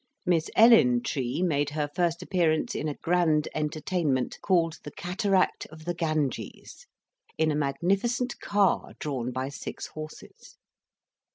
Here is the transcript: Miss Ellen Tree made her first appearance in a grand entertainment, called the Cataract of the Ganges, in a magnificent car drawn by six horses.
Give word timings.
Miss 0.25 0.49
Ellen 0.55 1.03
Tree 1.03 1.43
made 1.43 1.69
her 1.69 1.87
first 1.87 2.23
appearance 2.23 2.73
in 2.73 2.87
a 2.87 2.95
grand 2.95 3.47
entertainment, 3.53 4.39
called 4.41 4.77
the 4.81 4.89
Cataract 4.89 5.67
of 5.67 5.85
the 5.85 5.93
Ganges, 5.93 6.87
in 7.37 7.51
a 7.51 7.55
magnificent 7.55 8.39
car 8.39 8.95
drawn 8.99 9.29
by 9.31 9.49
six 9.49 9.85
horses. 9.85 10.57